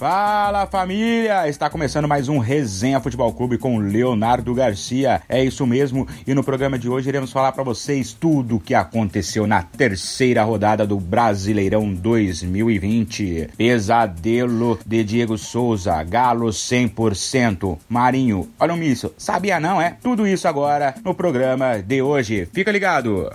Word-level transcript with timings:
Fala 0.00 0.66
família! 0.66 1.46
Está 1.46 1.68
começando 1.68 2.08
mais 2.08 2.26
um 2.26 2.38
Resenha 2.38 3.02
Futebol 3.02 3.34
Clube 3.34 3.58
com 3.58 3.76
Leonardo 3.76 4.54
Garcia. 4.54 5.20
É 5.28 5.44
isso 5.44 5.66
mesmo, 5.66 6.08
e 6.26 6.32
no 6.32 6.42
programa 6.42 6.78
de 6.78 6.88
hoje 6.88 7.10
iremos 7.10 7.30
falar 7.30 7.52
para 7.52 7.62
vocês 7.62 8.14
tudo 8.14 8.56
o 8.56 8.60
que 8.60 8.74
aconteceu 8.74 9.46
na 9.46 9.62
terceira 9.62 10.42
rodada 10.42 10.86
do 10.86 10.98
Brasileirão 10.98 11.92
2020. 11.92 13.50
Pesadelo 13.58 14.78
de 14.86 15.04
Diego 15.04 15.36
Souza, 15.36 16.02
Galo 16.02 16.46
100%. 16.46 17.76
Marinho, 17.86 18.48
olha 18.58 18.72
o 18.72 18.78
míssil, 18.78 19.12
sabia 19.18 19.60
não, 19.60 19.82
é? 19.82 19.98
Tudo 20.02 20.26
isso 20.26 20.48
agora 20.48 20.94
no 21.04 21.14
programa 21.14 21.78
de 21.78 22.00
hoje. 22.00 22.48
Fica 22.54 22.72
ligado! 22.72 23.30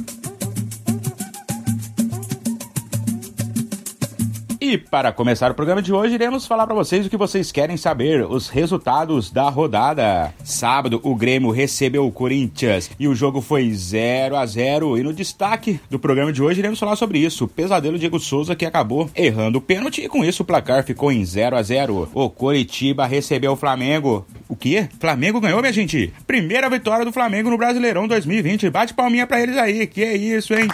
E 4.68 4.79
para 4.79 5.11
começar 5.11 5.51
o 5.51 5.54
programa 5.54 5.79
de 5.79 5.93
hoje, 5.93 6.15
iremos 6.15 6.47
falar 6.47 6.65
para 6.65 6.73
vocês 6.73 7.06
o 7.06 7.10
que 7.10 7.15
vocês 7.15 7.51
querem 7.51 7.78
saber, 7.78 8.25
os 8.25 8.50
resultados 8.50 9.29
da 9.29 9.47
rodada. 9.47 10.33
Sábado, 10.43 11.00
o 11.04 11.14
Grêmio 11.14 11.51
recebeu 11.51 12.04
o 12.04 12.11
Corinthians 12.11 12.89
e 13.00 13.07
o 13.07 13.14
jogo 13.14 13.42
foi 13.42 13.71
0 13.71 14.36
a 14.36 14.43
0 14.43 14.97
E 14.97 15.04
no 15.04 15.14
destaque 15.14 15.79
do 15.87 16.00
programa 16.00 16.33
de 16.33 16.42
hoje, 16.42 16.61
iremos 16.61 16.79
falar 16.79 16.96
sobre 16.96 17.20
isso. 17.20 17.46
O 17.46 17.47
pesadelo 17.47 18.00
Diego 18.00 18.20
Souza 18.20 18.56
que 18.56 18.65
acabou 18.65 19.07
errando 19.15 19.59
o 19.59 19.61
pênalti 19.61 20.01
e 20.01 20.09
com 20.09 20.25
isso 20.25 20.42
o 20.42 20.46
placar 20.46 20.84
ficou 20.84 21.11
em 21.11 21.23
0 21.23 21.56
a 21.56 21.61
0 21.61 22.09
O 22.11 22.28
Coritiba 22.28 23.06
recebeu 23.06 23.51
o 23.51 23.56
Flamengo. 23.56 24.25
O 24.50 24.56
quê? 24.56 24.89
Flamengo 25.00 25.39
ganhou, 25.39 25.61
minha 25.61 25.71
gente? 25.71 26.11
Primeira 26.25 26.68
vitória 26.71 27.06
do 27.06 27.14
Flamengo 27.14 27.51
no 27.51 27.57
Brasileirão 27.59 28.07
2020. 28.07 28.71
Bate 28.71 28.95
palminha 28.95 29.28
para 29.28 29.42
eles 29.42 29.57
aí. 29.57 29.86
Que 29.86 30.04
é 30.04 30.18
isso, 30.18 30.56
hein? 30.56 30.68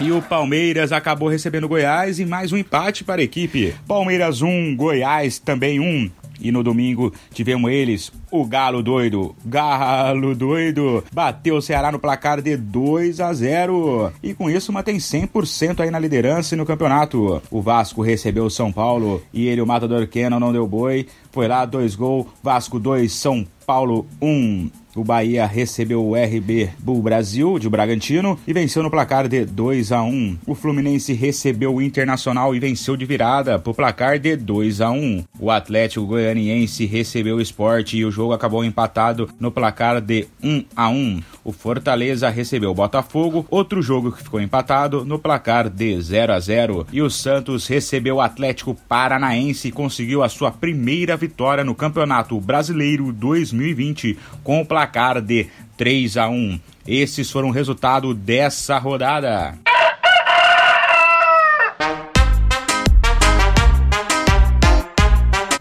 E 0.00 0.10
o 0.10 0.20
Palmeiras 0.20 0.90
acabou 0.90 1.28
recebendo 1.28 1.68
Goiás 1.68 2.18
e 2.18 2.26
mais 2.26 2.52
um 2.52 2.56
empate 2.56 3.04
para 3.04 3.20
a 3.20 3.24
equipe. 3.24 3.74
Palmeiras 3.86 4.42
1, 4.42 4.74
Goiás 4.74 5.38
também 5.38 5.78
1. 5.78 6.10
E 6.40 6.50
no 6.50 6.64
domingo 6.64 7.12
tivemos 7.32 7.70
eles, 7.70 8.12
o 8.28 8.44
Galo 8.44 8.82
doido, 8.82 9.36
Galo 9.46 10.34
doido, 10.34 11.04
bateu 11.12 11.56
o 11.56 11.62
Ceará 11.62 11.92
no 11.92 11.98
placar 11.98 12.42
de 12.42 12.56
2 12.56 13.20
a 13.20 13.32
0 13.32 14.12
e 14.20 14.34
com 14.34 14.50
isso 14.50 14.72
mantém 14.72 14.96
100% 14.96 15.80
aí 15.80 15.90
na 15.92 15.98
liderança 15.98 16.54
e 16.54 16.58
no 16.58 16.66
campeonato. 16.66 17.40
O 17.48 17.62
Vasco 17.62 18.02
recebeu 18.02 18.46
o 18.46 18.50
São 18.50 18.72
Paulo 18.72 19.22
e 19.32 19.46
ele, 19.46 19.60
o 19.60 19.66
Matador 19.66 20.08
Kenan, 20.08 20.40
não 20.40 20.52
deu 20.52 20.66
boi, 20.66 21.06
foi 21.30 21.46
lá, 21.46 21.64
dois 21.64 21.94
gols, 21.94 22.26
Vasco 22.42 22.80
2, 22.80 23.12
São 23.12 23.46
Paulo 23.64 24.04
1. 24.20 24.70
O 24.96 25.02
Bahia 25.02 25.44
recebeu 25.44 26.04
o 26.04 26.14
RB 26.14 26.70
Bull 26.78 27.02
Brasil 27.02 27.58
de 27.58 27.68
Bragantino 27.68 28.38
e 28.46 28.52
venceu 28.52 28.80
no 28.80 28.90
placar 28.90 29.26
de 29.26 29.44
2 29.44 29.90
a 29.90 30.02
1. 30.04 30.38
O 30.46 30.54
Fluminense 30.54 31.12
recebeu 31.12 31.74
o 31.74 31.82
Internacional 31.82 32.54
e 32.54 32.60
venceu 32.60 32.96
de 32.96 33.04
virada 33.04 33.58
por 33.58 33.74
placar 33.74 34.20
de 34.20 34.36
2 34.36 34.80
a 34.80 34.92
1. 34.92 35.24
O 35.40 35.50
Atlético 35.50 36.06
Goianiense 36.06 36.86
recebeu 36.86 37.36
o 37.36 37.40
Esporte 37.40 37.96
e 37.96 38.04
o 38.04 38.10
jogo 38.10 38.34
acabou 38.34 38.64
empatado 38.64 39.28
no 39.40 39.50
placar 39.50 40.00
de 40.00 40.28
1 40.40 40.64
a 40.76 40.88
1. 40.88 41.20
O 41.42 41.50
Fortaleza 41.50 42.28
recebeu 42.30 42.70
o 42.70 42.74
Botafogo, 42.74 43.44
outro 43.50 43.82
jogo 43.82 44.12
que 44.12 44.22
ficou 44.22 44.40
empatado 44.40 45.04
no 45.04 45.18
placar 45.18 45.68
de 45.68 46.00
0 46.00 46.32
a 46.32 46.38
0. 46.38 46.86
E 46.92 47.02
o 47.02 47.10
Santos 47.10 47.66
recebeu 47.66 48.16
o 48.16 48.20
Atlético 48.20 48.76
Paranaense 48.88 49.68
e 49.68 49.72
conseguiu 49.72 50.22
a 50.22 50.28
sua 50.28 50.52
primeira 50.52 51.16
vitória 51.16 51.64
no 51.64 51.74
Campeonato 51.74 52.40
Brasileiro 52.40 53.12
2020 53.12 54.16
com 54.44 54.60
o 54.60 54.64
placar 54.64 54.83
placar 54.84 55.20
de 55.20 55.46
3 55.76 56.16
a 56.18 56.28
1. 56.28 56.60
Esses 56.86 57.30
foram 57.30 57.48
o 57.48 57.52
resultado 57.52 58.12
dessa 58.12 58.76
rodada. 58.78 59.54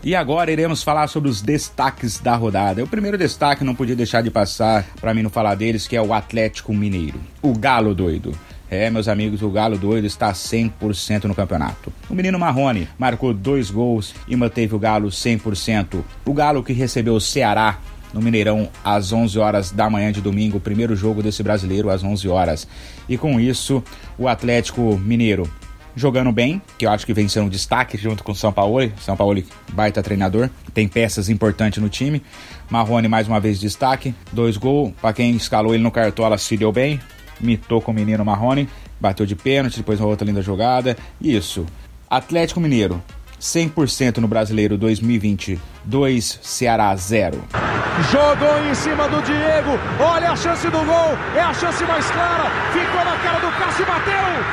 E 0.05 0.13
agora 0.13 0.51
iremos 0.51 0.83
falar 0.83 1.07
sobre 1.07 1.29
os 1.29 1.41
destaques 1.41 2.19
da 2.19 2.35
rodada. 2.35 2.83
O 2.83 2.87
primeiro 2.87 3.17
destaque 3.17 3.63
não 3.63 3.73
podia 3.73 3.95
deixar 3.95 4.21
de 4.21 4.29
passar 4.29 4.85
para 4.99 5.13
mim 5.13 5.23
não 5.23 5.29
falar 5.29 5.55
deles, 5.55 5.87
que 5.87 5.95
é 5.95 6.01
o 6.01 6.13
Atlético 6.13 6.73
Mineiro. 6.73 7.21
O 7.41 7.57
Galo 7.57 7.95
doido. 7.95 8.37
É, 8.69 8.89
meus 8.89 9.07
amigos, 9.07 9.41
o 9.41 9.49
Galo 9.49 9.77
doido 9.77 10.05
está 10.05 10.33
100% 10.33 11.23
no 11.25 11.35
campeonato. 11.35 11.93
O 12.09 12.13
menino 12.13 12.37
Marrone 12.37 12.89
marcou 12.97 13.33
dois 13.33 13.71
gols 13.71 14.13
e 14.27 14.35
manteve 14.35 14.75
o 14.75 14.79
Galo 14.79 15.07
100%. 15.07 16.03
O 16.25 16.33
Galo 16.33 16.63
que 16.63 16.73
recebeu 16.73 17.13
o 17.13 17.21
Ceará 17.21 17.79
no 18.13 18.21
Mineirão 18.21 18.69
às 18.83 19.11
11 19.11 19.39
horas 19.39 19.71
da 19.71 19.89
manhã 19.89 20.11
de 20.11 20.21
domingo, 20.21 20.57
o 20.57 20.61
primeiro 20.61 20.95
jogo 20.95 21.23
desse 21.23 21.41
brasileiro 21.41 21.89
às 21.89 22.03
11 22.03 22.27
horas. 22.29 22.67
E 23.09 23.17
com 23.17 23.39
isso, 23.39 23.83
o 24.17 24.27
Atlético 24.27 24.97
Mineiro 24.97 25.49
jogando 25.95 26.31
bem, 26.31 26.61
que 26.77 26.85
eu 26.85 26.91
acho 26.91 27.05
que 27.05 27.13
vem 27.13 27.27
sendo 27.27 27.45
um 27.45 27.49
destaque 27.49 27.97
junto 27.97 28.23
com 28.23 28.31
o 28.31 28.35
São 28.35 28.51
Paulo. 28.51 28.91
São 28.99 29.15
Paulo, 29.15 29.41
baita 29.71 30.01
treinador, 30.01 30.49
tem 30.73 30.87
peças 30.87 31.29
importantes 31.29 31.81
no 31.81 31.89
time. 31.89 32.21
Marrone, 32.69 33.07
mais 33.07 33.27
uma 33.27 33.39
vez, 33.39 33.59
destaque. 33.59 34.13
Dois 34.31 34.57
gols, 34.57 34.93
para 35.01 35.13
quem 35.13 35.35
escalou 35.35 35.73
ele 35.73 35.83
no 35.83 35.91
Cartola, 35.91 36.37
se 36.37 36.57
deu 36.57 36.71
bem. 36.71 36.99
Mitou 37.39 37.81
com 37.81 37.91
o 37.91 37.95
menino 37.95 38.23
Marrone, 38.23 38.69
bateu 38.99 39.25
de 39.25 39.35
pênalti, 39.35 39.77
depois 39.77 39.99
uma 39.99 40.07
outra 40.07 40.25
linda 40.25 40.41
jogada. 40.41 40.97
Isso. 41.19 41.65
Atlético 42.09 42.59
Mineiro, 42.59 43.01
100% 43.39 44.17
no 44.17 44.27
Brasileiro 44.27 44.77
2020, 44.77 45.59
2 45.83 46.39
Ceará 46.41 46.95
0. 46.95 47.72
Jogou 48.01 48.57
em 48.59 48.73
cima 48.73 49.07
do 49.07 49.21
Diego, 49.21 49.79
olha 49.99 50.31
a 50.31 50.35
chance 50.35 50.67
do 50.67 50.79
gol, 50.79 51.17
é 51.35 51.41
a 51.41 51.53
chance 51.53 51.85
mais 51.85 52.09
clara, 52.09 52.49
ficou 52.71 53.05
na 53.05 53.15
cara 53.17 53.39
do 53.39 53.51
Cássio, 53.51 53.85
bateu, 53.85 54.43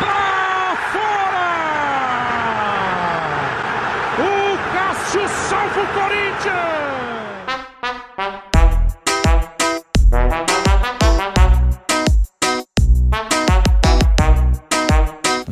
pra 0.00 0.76
fora! 0.92 1.50
O 4.18 4.58
Cássio 4.74 5.28
salva 5.28 5.80
o 5.80 5.86
Corinthians! 5.86 7.09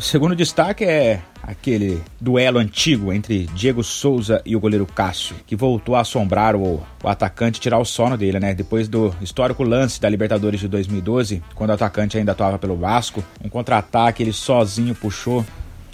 Segundo 0.08 0.34
destaque 0.34 0.84
é 0.84 1.20
aquele 1.42 2.02
duelo 2.19 2.58
antigo 2.58 3.12
entre 3.12 3.46
Diego 3.48 3.84
Souza 3.84 4.41
e 4.44 4.56
o 4.56 4.60
goleiro 4.60 4.86
Cássio, 4.86 5.36
que 5.46 5.54
voltou 5.54 5.94
a 5.94 6.00
assombrar 6.00 6.56
o, 6.56 6.82
o 7.02 7.08
atacante 7.08 7.60
tirar 7.60 7.78
o 7.78 7.84
sono 7.84 8.16
dele, 8.16 8.41
né? 8.41 8.54
Depois 8.54 8.88
do 8.88 9.14
histórico 9.20 9.62
lance 9.62 10.00
da 10.00 10.08
Libertadores 10.08 10.60
de 10.60 10.69
2012, 10.69 11.42
quando 11.54 11.70
o 11.70 11.74
atacante 11.74 12.16
ainda 12.16 12.32
atuava 12.32 12.58
pelo 12.58 12.74
Vasco, 12.74 13.22
um 13.44 13.50
contra-ataque 13.50 14.22
ele 14.22 14.32
sozinho 14.32 14.94
puxou 14.94 15.44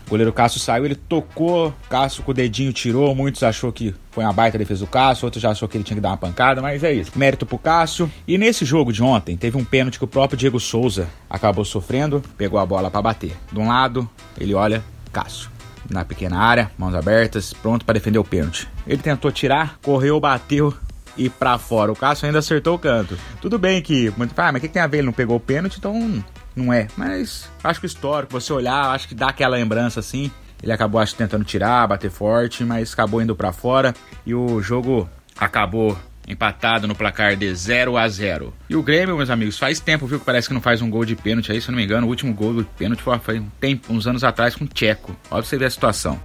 o 0.07 0.11
goleiro 0.11 0.33
Cássio 0.33 0.61
saiu, 0.61 0.85
ele 0.85 0.95
tocou, 0.95 1.73
Cássio 1.89 2.23
com 2.23 2.31
o 2.31 2.35
dedinho 2.35 2.73
tirou, 2.73 3.15
muitos 3.15 3.43
achou 3.43 3.73
que 3.73 3.95
foi 4.11 4.23
uma 4.23 4.33
baita 4.33 4.59
defesa 4.59 4.85
do 4.85 4.91
Cássio, 4.91 5.25
outros 5.25 5.43
já 5.43 5.51
achou 5.51 5.69
que 5.69 5.77
ele 5.77 5.85
tinha 5.85 5.97
que 5.97 6.01
dar 6.01 6.11
uma 6.11 6.17
pancada, 6.17 6.61
mas 6.61 6.85
é 6.85 6.93
isso. 6.93 7.13
Mérito 7.17 7.47
pro 7.47 7.59
Cássio. 7.59 8.11
E 8.29 8.37
nesse 8.37 8.65
jogo 8.65 8.93
de 8.93 9.03
ontem, 9.03 9.37
teve 9.37 9.57
um 9.57 9.65
pênalti 9.65 9.99
que 9.99 10.05
o 10.05 10.09
próprio 10.09 10.37
Diego 10.37 10.61
Souza 10.61 11.09
acabou 11.29 11.65
sofrendo, 11.65 12.23
pegou 12.37 12.59
a 12.59 12.67
bola 12.67 12.91
para 12.91 13.03
bater. 13.03 13.33
De 13.51 13.59
um 13.59 13.69
lado, 13.69 14.09
ele 14.39 14.55
olha 14.55 14.85
Cássio 15.13 15.55
na 15.91 16.05
pequena 16.05 16.39
área, 16.39 16.71
mãos 16.79 16.95
abertas, 16.95 17.53
pronto 17.53 17.85
para 17.85 17.95
defender 17.95 18.19
o 18.19 18.25
pênalti. 18.25 18.67
Ele 18.87 19.03
tentou 19.03 19.31
tirar, 19.31 19.79
correu, 19.83 20.19
bateu, 20.19 20.73
e 21.17 21.29
para 21.29 21.59
fora. 21.59 21.93
O 21.93 21.97
Cássio 21.97 22.27
ainda 22.27 22.39
acertou 22.39 22.75
o 22.75 22.79
canto. 22.79 23.17
Tudo 23.41 23.59
bem 23.59 23.81
que 23.81 24.13
ah, 24.37 24.53
mas 24.53 24.57
o 24.57 24.61
que 24.61 24.69
tem 24.69 24.83
a 24.83 24.87
ver? 24.87 24.99
Ele 24.99 25.07
não 25.07 25.13
pegou 25.13 25.37
o 25.37 25.41
pênalti, 25.41 25.77
então 25.79 26.25
não 26.55 26.73
é. 26.73 26.89
Mas 26.97 27.49
acho 27.63 27.81
que 27.81 27.87
o 27.87 27.89
histórico, 27.89 28.33
você 28.33 28.53
olhar, 28.53 28.91
acho 28.91 29.09
que 29.09 29.15
dá 29.15 29.29
aquela 29.29 29.57
lembrança 29.57 30.01
assim. 30.01 30.31
Ele 30.63 30.73
acabou, 30.73 31.01
acho, 31.01 31.15
tentando 31.15 31.45
tirar, 31.45 31.87
bater 31.87 32.11
forte, 32.11 32.65
mas 32.65 32.93
acabou 32.93 33.21
indo 33.21 33.37
para 33.37 33.53
fora 33.53 33.95
e 34.25 34.35
o 34.35 34.63
jogo 34.63 35.09
acabou 35.37 35.99
empatado 36.27 36.89
no 36.89 36.95
placar 36.95 37.37
de 37.37 37.55
0 37.55 37.97
a 37.97 38.09
0. 38.09 38.55
E 38.69 38.75
o 38.75 38.83
Grêmio, 38.83 39.17
meus 39.17 39.29
amigos, 39.29 39.59
faz 39.59 39.79
tempo, 39.79 40.07
viu, 40.07 40.19
que 40.19 40.25
parece 40.25 40.49
que 40.49 40.55
não 40.55 40.61
faz 40.61 40.81
um 40.81 40.89
gol 40.89 41.05
de 41.05 41.15
pênalti 41.15 41.53
aí, 41.53 41.61
se 41.61 41.69
eu 41.69 41.73
não 41.73 41.79
me 41.79 41.85
engano, 41.85 42.07
o 42.07 42.11
último 42.11 42.33
gol 42.33 42.63
de 42.63 42.65
pênalti 42.79 43.03
foi, 43.03 43.39
um 43.39 43.49
tempo, 43.61 43.93
uns 43.93 44.07
anos 44.07 44.25
atrás 44.25 44.57
com 44.57 44.65
o 44.65 44.69
Tcheco. 44.69 45.15
Olha 45.31 45.43
você 45.43 45.59
ver 45.59 45.67
a 45.67 45.71
situação. 45.71 46.19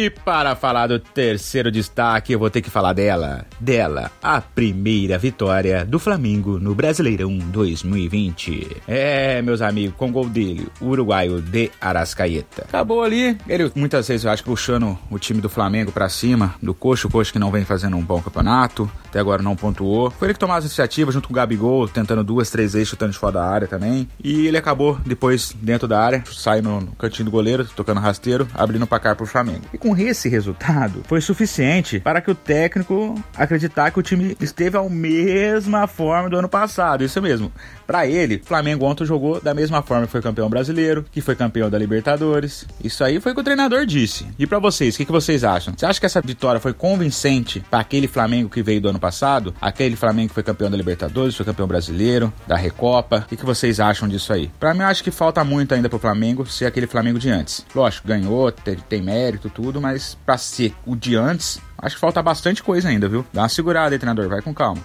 E 0.00 0.08
para 0.08 0.56
falar 0.56 0.86
do 0.86 0.98
terceiro 0.98 1.70
destaque, 1.70 2.32
eu 2.32 2.38
vou 2.38 2.48
ter 2.48 2.62
que 2.62 2.70
falar 2.70 2.94
dela. 2.94 3.44
Dela, 3.60 4.10
a 4.22 4.40
primeira 4.40 5.18
vitória 5.18 5.84
do 5.84 5.98
Flamengo 5.98 6.58
no 6.58 6.74
Brasileirão 6.74 7.36
2020. 7.36 8.78
É, 8.88 9.42
meus 9.42 9.60
amigos, 9.60 9.94
com 9.98 10.10
gol 10.10 10.26
dele, 10.26 10.68
o 10.80 10.86
uruguaio 10.86 11.42
de 11.42 11.70
Arascaeta. 11.78 12.62
Acabou 12.62 13.02
ali, 13.02 13.36
ele 13.46 13.70
muitas 13.74 14.08
vezes, 14.08 14.24
eu 14.24 14.30
acho, 14.30 14.42
puxando 14.42 14.98
o 15.10 15.18
time 15.18 15.42
do 15.42 15.50
Flamengo 15.50 15.92
para 15.92 16.08
cima, 16.08 16.54
do 16.62 16.72
Coxo, 16.72 17.06
o 17.06 17.10
Coxo 17.10 17.30
que 17.30 17.38
não 17.38 17.50
vem 17.50 17.66
fazendo 17.66 17.98
um 17.98 18.02
bom 18.02 18.22
campeonato, 18.22 18.90
até 19.10 19.20
agora 19.20 19.42
não 19.42 19.54
pontuou. 19.54 20.10
Foi 20.10 20.28
ele 20.28 20.34
que 20.34 20.40
tomou 20.40 20.56
as 20.56 20.64
iniciativas 20.64 21.12
junto 21.12 21.28
com 21.28 21.34
o 21.34 21.36
Gabigol, 21.36 21.86
tentando 21.88 22.24
duas, 22.24 22.48
três 22.48 22.72
vezes, 22.72 22.88
chutando 22.88 23.12
de 23.12 23.18
fora 23.18 23.32
da 23.32 23.44
área 23.44 23.68
também. 23.68 24.08
E 24.24 24.46
ele 24.46 24.56
acabou 24.56 24.98
depois 25.04 25.54
dentro 25.60 25.86
da 25.86 26.00
área, 26.00 26.24
saindo 26.32 26.70
no 26.70 26.92
cantinho 26.92 27.26
do 27.26 27.30
goleiro, 27.30 27.66
tocando 27.76 28.00
rasteiro, 28.00 28.48
abrindo 28.54 28.84
o 28.84 28.86
placar 28.86 29.14
pro 29.14 29.26
Flamengo. 29.26 29.62
E 29.74 29.78
com 29.78 29.89
esse 29.96 30.28
resultado 30.28 31.02
foi 31.06 31.20
suficiente 31.20 32.00
para 32.00 32.20
que 32.20 32.30
o 32.30 32.34
técnico 32.34 33.14
acreditar 33.36 33.90
que 33.90 33.98
o 33.98 34.02
time 34.02 34.36
esteve 34.40 34.76
à 34.76 34.82
mesma 34.88 35.86
forma 35.86 36.28
do 36.28 36.36
ano 36.36 36.48
passado. 36.48 37.04
Isso 37.04 37.20
mesmo. 37.20 37.52
Para 37.86 38.06
ele, 38.06 38.40
Flamengo 38.44 38.84
ontem 38.84 39.04
jogou 39.04 39.40
da 39.40 39.52
mesma 39.52 39.82
forma 39.82 40.06
que 40.06 40.12
foi 40.12 40.22
campeão 40.22 40.48
brasileiro, 40.48 41.04
que 41.10 41.20
foi 41.20 41.34
campeão 41.34 41.68
da 41.68 41.76
Libertadores. 41.76 42.66
Isso 42.82 43.02
aí 43.02 43.20
foi 43.20 43.32
o 43.32 43.34
que 43.34 43.40
o 43.40 43.44
treinador 43.44 43.84
disse. 43.84 44.26
E 44.38 44.46
para 44.46 44.58
vocês, 44.58 44.94
o 44.94 44.98
que, 44.98 45.04
que 45.04 45.12
vocês 45.12 45.42
acham? 45.42 45.74
Você 45.76 45.86
acha 45.86 45.98
que 45.98 46.06
essa 46.06 46.20
vitória 46.20 46.60
foi 46.60 46.72
convincente 46.72 47.60
para 47.68 47.80
aquele 47.80 48.06
Flamengo 48.06 48.48
que 48.48 48.62
veio 48.62 48.80
do 48.80 48.88
ano 48.88 49.00
passado? 49.00 49.54
Aquele 49.60 49.96
Flamengo 49.96 50.28
que 50.28 50.34
foi 50.34 50.42
campeão 50.42 50.70
da 50.70 50.76
Libertadores, 50.76 51.34
foi 51.34 51.44
campeão 51.44 51.66
brasileiro, 51.66 52.32
da 52.46 52.56
Recopa? 52.56 53.24
O 53.26 53.28
que, 53.28 53.36
que 53.36 53.44
vocês 53.44 53.80
acham 53.80 54.08
disso 54.08 54.32
aí? 54.32 54.50
Para 54.60 54.72
mim, 54.72 54.80
eu 54.80 54.86
acho 54.86 55.02
que 55.02 55.10
falta 55.10 55.42
muito 55.42 55.74
ainda 55.74 55.88
pro 55.88 55.98
Flamengo 55.98 56.46
ser 56.46 56.66
aquele 56.66 56.86
Flamengo 56.86 57.18
de 57.18 57.28
antes. 57.30 57.66
Lógico, 57.74 58.06
ganhou, 58.06 58.52
tem 58.52 59.02
mérito, 59.02 59.50
tudo, 59.50 59.79
mas 59.80 60.16
para 60.26 60.38
ser 60.38 60.74
o 60.86 60.94
de 60.94 61.16
antes, 61.16 61.60
acho 61.78 61.96
que 61.96 62.00
falta 62.00 62.22
bastante 62.22 62.62
coisa 62.62 62.88
ainda, 62.88 63.08
viu? 63.08 63.24
Dá 63.32 63.42
uma 63.42 63.48
segurada 63.48 63.94
aí, 63.94 63.98
treinador, 63.98 64.28
vai 64.28 64.42
com 64.42 64.54
calma. 64.54 64.82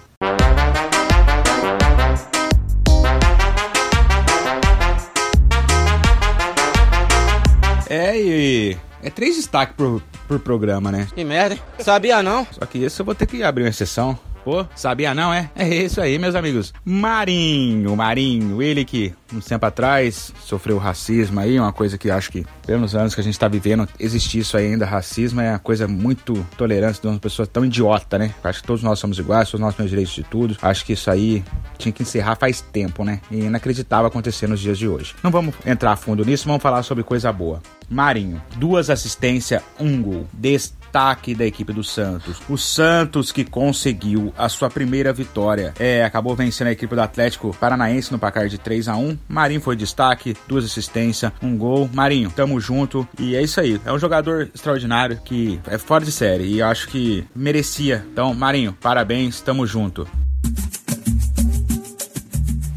É, 7.88 8.18
e 8.18 8.76
é 9.02 9.10
três 9.10 9.36
destaques 9.36 9.76
por, 9.76 10.02
por 10.26 10.40
programa, 10.40 10.90
né? 10.90 11.06
Que 11.14 11.22
merda, 11.22 11.54
hein? 11.54 11.60
Sabia 11.78 12.22
não? 12.22 12.46
Só 12.50 12.66
que 12.66 12.82
esse 12.82 13.00
eu 13.00 13.06
vou 13.06 13.14
ter 13.14 13.26
que 13.26 13.42
abrir 13.42 13.62
uma 13.62 13.68
exceção. 13.68 14.18
Pô, 14.46 14.64
sabia 14.76 15.12
não, 15.12 15.34
é? 15.34 15.50
É 15.56 15.66
isso 15.66 16.00
aí, 16.00 16.20
meus 16.20 16.36
amigos. 16.36 16.72
Marinho, 16.84 17.96
Marinho, 17.96 18.62
ele 18.62 18.84
que 18.84 19.12
um 19.34 19.40
tempo 19.40 19.66
atrás 19.66 20.32
sofreu 20.40 20.78
racismo 20.78 21.40
aí, 21.40 21.58
uma 21.58 21.72
coisa 21.72 21.98
que 21.98 22.08
acho 22.08 22.30
que 22.30 22.46
pelos 22.64 22.94
anos 22.94 23.12
que 23.12 23.20
a 23.20 23.24
gente 23.24 23.36
tá 23.36 23.48
vivendo, 23.48 23.88
existe 23.98 24.38
isso 24.38 24.56
ainda, 24.56 24.86
racismo 24.86 25.40
é 25.40 25.50
uma 25.50 25.58
coisa 25.58 25.88
muito 25.88 26.46
tolerante 26.56 27.00
de 27.00 27.08
uma 27.08 27.18
pessoa 27.18 27.44
tão 27.44 27.64
idiota, 27.64 28.18
né? 28.18 28.32
Acho 28.44 28.60
que 28.60 28.66
todos 28.68 28.84
nós 28.84 29.00
somos 29.00 29.18
iguais, 29.18 29.50
todos 29.50 29.66
nós 29.66 29.74
temos 29.74 29.90
direitos 29.90 30.14
de 30.14 30.22
tudo. 30.22 30.56
Acho 30.62 30.84
que 30.84 30.92
isso 30.92 31.10
aí 31.10 31.42
tinha 31.76 31.90
que 31.90 32.04
encerrar 32.04 32.36
faz 32.36 32.60
tempo, 32.60 33.02
né? 33.02 33.20
E 33.32 33.46
inacreditável 33.46 34.06
acontecer 34.06 34.46
nos 34.46 34.60
dias 34.60 34.78
de 34.78 34.86
hoje. 34.86 35.12
Não 35.24 35.30
vamos 35.32 35.56
entrar 35.66 35.90
a 35.90 35.96
fundo 35.96 36.24
nisso, 36.24 36.46
vamos 36.46 36.62
falar 36.62 36.84
sobre 36.84 37.02
coisa 37.02 37.32
boa. 37.32 37.60
Marinho, 37.90 38.40
duas 38.54 38.90
assistências, 38.90 39.60
um 39.80 40.00
gol. 40.00 40.26
Destaque 40.32 40.85
da 41.34 41.46
equipe 41.46 41.72
do 41.72 41.84
Santos. 41.84 42.38
O 42.48 42.56
Santos 42.56 43.30
que 43.30 43.44
conseguiu 43.44 44.32
a 44.36 44.48
sua 44.48 44.70
primeira 44.70 45.12
vitória. 45.12 45.74
É, 45.78 46.04
acabou 46.04 46.34
vencendo 46.34 46.68
a 46.68 46.72
equipe 46.72 46.94
do 46.94 47.00
Atlético 47.00 47.54
Paranaense 47.58 48.12
no 48.12 48.18
placar 48.18 48.48
de 48.48 48.58
3 48.58 48.88
a 48.88 48.96
1 48.96 49.18
Marinho 49.28 49.60
foi 49.60 49.76
destaque, 49.76 50.36
duas 50.48 50.64
assistências, 50.64 51.32
um 51.42 51.56
gol. 51.56 51.90
Marinho, 51.92 52.30
tamo 52.30 52.58
junto. 52.60 53.06
E 53.18 53.36
é 53.36 53.42
isso 53.42 53.60
aí. 53.60 53.80
É 53.84 53.92
um 53.92 53.98
jogador 53.98 54.50
extraordinário 54.54 55.20
que 55.24 55.60
é 55.66 55.78
fora 55.78 56.04
de 56.04 56.12
série. 56.12 56.44
E 56.54 56.62
acho 56.62 56.88
que 56.88 57.24
merecia. 57.34 58.04
Então, 58.10 58.32
Marinho, 58.34 58.72
parabéns, 58.80 59.40
tamo 59.40 59.66
junto. 59.66 60.08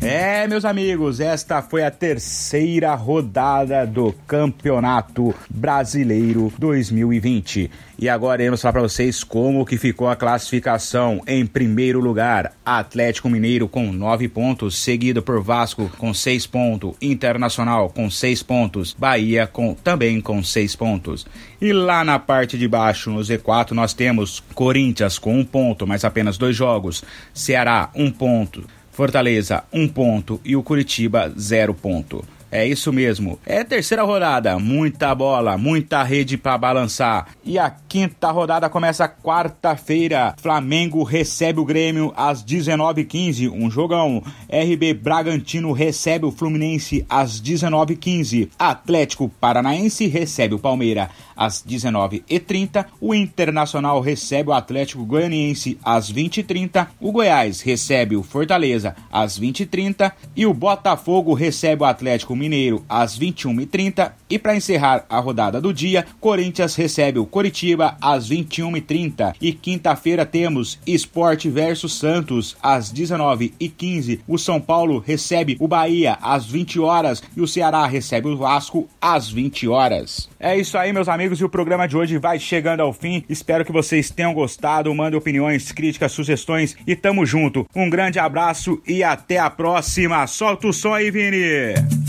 É, 0.01 0.47
meus 0.47 0.63
amigos, 0.63 1.19
esta 1.19 1.61
foi 1.61 1.83
a 1.83 1.91
terceira 1.91 2.95
rodada 2.95 3.85
do 3.85 4.13
Campeonato 4.25 5.35
Brasileiro 5.49 6.53
2020. 6.57 7.69
E 7.99 8.07
agora 8.07 8.41
iremos 8.41 8.61
falar 8.61 8.71
para 8.71 8.81
vocês 8.83 9.25
como 9.25 9.65
que 9.65 9.77
ficou 9.77 10.07
a 10.07 10.15
classificação. 10.15 11.21
Em 11.27 11.45
primeiro 11.45 11.99
lugar, 11.99 12.53
Atlético 12.65 13.29
Mineiro 13.29 13.67
com 13.67 13.91
9 13.91 14.29
pontos, 14.29 14.77
seguido 14.81 15.21
por 15.21 15.41
Vasco 15.41 15.91
com 15.97 16.13
6 16.13 16.47
pontos, 16.47 16.95
Internacional 17.01 17.89
com 17.89 18.09
6 18.09 18.41
pontos, 18.41 18.95
Bahia 18.97 19.47
com 19.47 19.73
também 19.73 20.21
com 20.21 20.41
6 20.41 20.77
pontos. 20.77 21.27
E 21.59 21.73
lá 21.73 22.05
na 22.05 22.17
parte 22.17 22.57
de 22.57 22.69
baixo, 22.69 23.11
no 23.11 23.19
Z4, 23.19 23.71
nós 23.71 23.93
temos 23.93 24.41
Corinthians 24.55 25.19
com 25.19 25.35
1 25.35 25.39
um 25.39 25.43
ponto, 25.43 25.85
mas 25.85 26.05
apenas 26.05 26.37
dois 26.37 26.55
jogos, 26.55 27.03
Ceará 27.33 27.89
1 27.93 28.05
um 28.05 28.11
ponto, 28.11 28.63
Fortaleza, 28.99 29.63
um 29.71 29.87
ponto 29.87 30.41
e 30.43 30.57
o 30.57 30.61
Curitiba, 30.61 31.33
zero 31.39 31.73
ponto. 31.73 32.21
É 32.51 32.65
isso 32.65 32.91
mesmo. 32.91 33.39
É 33.45 33.63
terceira 33.63 34.03
rodada, 34.03 34.57
muita 34.57 35.13
bola, 35.13 35.57
muita 35.57 36.01
rede 36.01 36.37
para 36.37 36.57
balançar. 36.57 37.27
E 37.43 37.59
a 37.59 37.69
quinta 37.69 38.31
rodada 38.31 38.69
começa 38.69 39.07
quarta-feira. 39.07 40.35
Flamengo 40.41 41.03
recebe 41.03 41.59
o 41.59 41.65
Grêmio 41.65 42.11
às 42.15 42.43
19h15, 42.43 43.51
um 43.51 43.69
jogão. 43.69 44.23
RB 44.49 44.93
Bragantino 44.93 45.71
recebe 45.71 46.25
o 46.25 46.31
Fluminense 46.31 47.05
às 47.09 47.39
19h15. 47.39 48.49
Atlético 48.57 49.29
Paranaense 49.29 50.07
recebe 50.07 50.55
o 50.55 50.59
Palmeiras 50.59 51.09
às 51.37 51.63
19h30. 51.63 52.85
O 52.99 53.13
Internacional 53.13 54.01
recebe 54.01 54.49
o 54.49 54.53
Atlético 54.53 55.05
Goianiense 55.05 55.77
às 55.83 56.11
20h30. 56.11 56.87
O 56.99 57.11
Goiás 57.11 57.61
recebe 57.61 58.15
o 58.15 58.23
Fortaleza 58.23 58.95
às 59.11 59.39
20h30. 59.39 60.11
E 60.35 60.45
o 60.45 60.53
Botafogo 60.53 61.33
recebe 61.33 61.83
o 61.83 61.85
Atlético 61.85 62.35
Mineiro 62.39 62.83
às 62.89 63.19
21h30. 63.19 64.11
E 64.29 64.39
para 64.39 64.55
encerrar 64.55 65.05
a 65.09 65.19
rodada 65.19 65.59
do 65.59 65.73
dia, 65.73 66.05
Corinthians 66.19 66.75
recebe 66.75 67.19
o 67.19 67.25
Coritiba 67.25 67.97
às 68.01 68.29
21h30. 68.29 69.35
E 69.41 69.53
quinta-feira 69.53 70.25
temos 70.25 70.79
Esporte 70.87 71.49
versus 71.49 71.93
Santos 71.93 72.55
às 72.61 72.91
19h15. 72.91 74.21
O 74.27 74.37
São 74.37 74.61
Paulo 74.61 74.99
recebe 74.99 75.57
o 75.59 75.67
Bahia 75.67 76.17
às 76.21 76.45
20 76.45 76.79
horas 76.79 77.21
e 77.35 77.41
o 77.41 77.47
Ceará 77.47 77.85
recebe 77.85 78.27
o 78.27 78.37
Vasco 78.37 78.87
às 79.01 79.29
20 79.29 79.67
horas. 79.67 80.29
É 80.39 80.57
isso 80.57 80.77
aí, 80.77 80.93
meus 80.93 81.09
amigos, 81.09 81.39
e 81.39 81.43
o 81.43 81.49
programa 81.49 81.87
de 81.87 81.97
hoje 81.97 82.17
vai 82.17 82.39
chegando 82.39 82.81
ao 82.81 82.93
fim. 82.93 83.23
Espero 83.27 83.65
que 83.65 83.71
vocês 83.71 84.09
tenham 84.09 84.33
gostado. 84.33 84.93
Mandem 84.95 85.17
opiniões, 85.17 85.71
críticas, 85.71 86.11
sugestões 86.11 86.75
e 86.87 86.95
tamo 86.95 87.25
junto. 87.25 87.65
Um 87.75 87.89
grande 87.89 88.19
abraço 88.19 88.81
e 88.87 89.03
até 89.03 89.37
a 89.37 89.49
próxima. 89.49 90.25
Solta 90.27 90.67
o 90.67 90.73
som 90.73 90.93
aí, 90.93 91.11
Vini! 91.11 92.08